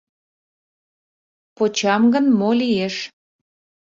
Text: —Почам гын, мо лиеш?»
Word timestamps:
—Почам 1.55 2.03
гын, 2.13 2.25
мо 2.39 2.49
лиеш?» 2.59 2.95